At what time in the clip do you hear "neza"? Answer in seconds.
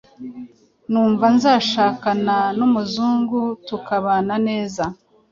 4.47-4.83